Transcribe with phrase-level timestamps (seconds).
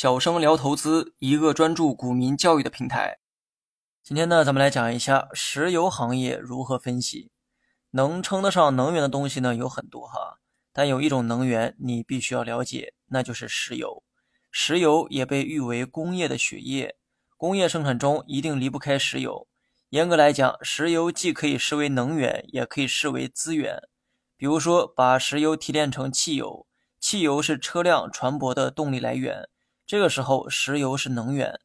[0.00, 3.18] 小生聊投资，一个专注股民教育的平台。
[4.04, 7.32] 今天呢，咱们来讲一下石油行业如何分析。
[7.90, 10.38] 能称得上能源的东西呢有很多哈，
[10.72, 14.04] 但有一种能源你必须要了解，那就是石油。
[14.52, 16.94] 石油也被誉为工业的血液，
[17.36, 19.48] 工业生产中一定离不开石油。
[19.88, 23.82] 严格来讲，石油既可以视为能源，也可以视为资源。
[24.36, 26.68] 比如说，把石油提炼成汽油。
[27.00, 29.48] 汽油是车辆船舶的动力来源，
[29.88, 31.58] 这个时候石油是能源。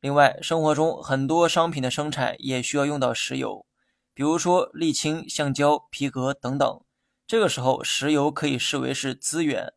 [0.00, 3.66] 另外，生活中很多商品的生产也需要用到石油，
[4.14, 6.80] 比如说沥青、橡胶、皮革等等。
[7.26, 9.74] 这个时候，石油可以视为是资源。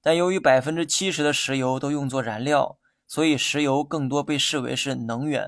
[0.00, 5.46] 但由于百分之七十的石油都用作燃料，所以石油更多被视为是能源。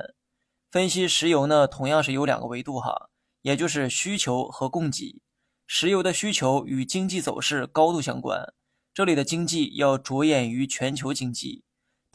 [0.70, 3.08] 分析石油呢，同样是有两个维度哈，
[3.40, 5.22] 也就是需求和供给。
[5.66, 8.52] 石油的需求与经济走势高度相关。
[8.92, 11.64] 这里的经济要着眼于全球经济，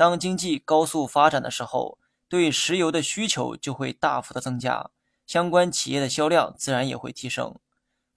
[0.02, 4.90] 当经济高速发展的时候，对石油的需求就会大幅的增加，
[5.28, 7.54] 相关企业的销量自然也会提升。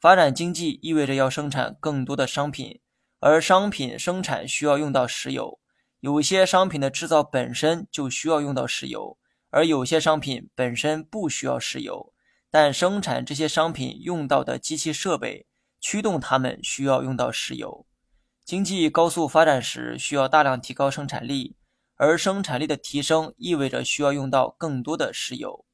[0.01, 2.81] 发展经济意味着要生产更多的商品，
[3.21, 5.61] 而商品生产需要用到石油。
[6.01, 9.19] 有些商品的制造本身就需要用到石油，
[9.51, 12.15] 而有些商品本身不需要石油，
[12.51, 15.47] 但生产这些商品用到的机器设备、
[15.79, 17.85] 驱动它们需要用到石油。
[18.43, 21.57] 经济高速发展时，需要大量提高生产力，
[21.97, 25.65] 而生产力的提升意味着需要用到更多的石油。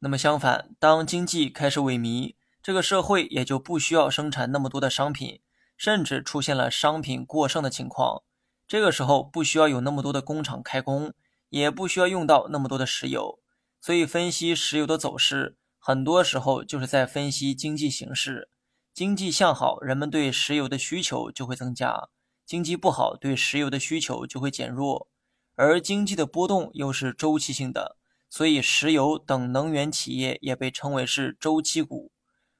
[0.00, 5.40] 那么相反，当经济开始萎靡，这个社会也就不需要生产那么多的商品，
[5.76, 8.22] 甚至出现了商品过剩的情况。
[8.68, 11.12] 这个时候不需要有那么多的工厂开工，
[11.50, 13.38] 也不需要用到那么多的石油。
[13.80, 18.48] 所以，分析石油的走势，很多时候就是在分析经济形势。
[18.92, 22.08] 经济向好，人们对石油的需求就会增加。
[22.44, 25.08] 经济不好，对石油的需求就会减弱，
[25.56, 27.96] 而经济的波动又是周期性的，
[28.28, 32.12] 所以石油等能源企业也被称为是周期股。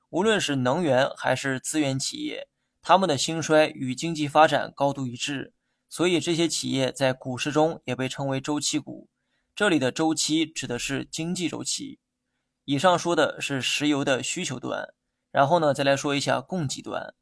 [0.08, 2.48] 无论是能源还是资源企业，
[2.80, 5.52] 他们的兴衰与经济发展高度一致，
[5.88, 9.08] 所以这些企业在股市中也被称为周期股。
[9.54, 11.98] 这里的周期指的是经济周期。
[12.64, 14.88] 以上说的是石油的需求端，
[15.30, 17.14] 然后呢，再来说一下供给端。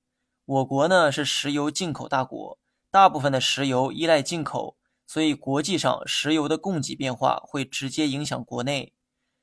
[0.45, 2.59] 我国呢是石油进口大国，
[2.91, 8.93] 大部分的石油依赖进口，所以国际上石油的供给变化会直接影响国内。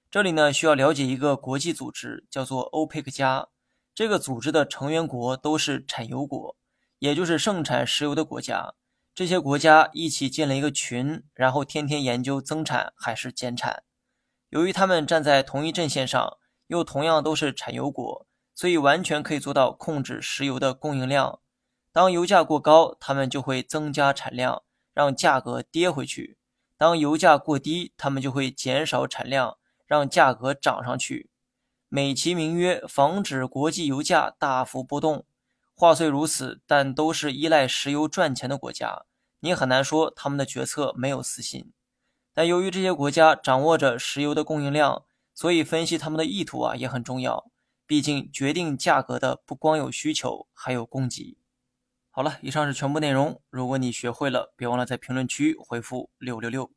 [0.09, 3.47] 这里呢需要了解一个国际组织，叫做欧佩克加。
[3.93, 6.55] 这个组织的成员国都是产油国，
[6.99, 8.73] 也就是盛产石油的国家。
[9.13, 13.83] 这些国家一起建了一个群，然后天天研究增产还是减产。
[14.49, 18.27] 由于他们站在同一阵线上，又同样都是产油国。
[18.53, 21.39] 所以完全可以做到控制石油的供应量。
[21.91, 24.63] 当油价过高，他们就会增加产量，
[24.93, 26.35] 让价格跌回去；
[26.77, 31.29] 当油价过低，他们就会减少产量，让价格涨上去。
[31.89, 35.25] 美其名曰防止国际油价大幅波动。
[35.73, 39.05] 话虽如此，但都是依赖石油赚钱的国家，
[39.39, 41.71] 你很难说他们的决策没有私心。
[42.33, 45.03] 但由于这些国家掌握着石油的供应量，
[45.33, 47.51] 所以分析他们的意图啊也很重要。
[47.85, 51.35] 毕竟，决定价格的不光有需求，还有供给。
[52.13, 53.41] 好了，以上是全部内容。
[53.49, 56.69] 如果你学会了，别忘了在评论区回复六六六。